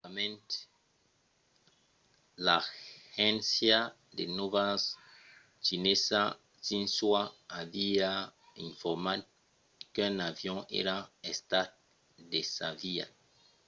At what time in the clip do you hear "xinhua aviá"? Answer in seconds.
6.65-8.11